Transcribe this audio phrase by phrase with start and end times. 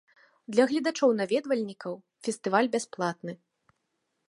[0.53, 1.93] Для гледачоў-наведвальнікаў
[2.27, 3.33] фестываль бясплатны.